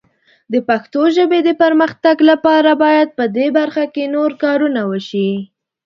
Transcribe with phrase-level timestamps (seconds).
[0.53, 5.29] د پښتو ژبې د پرمختګ لپاره باید په دې برخه کې نور کارونه وشي.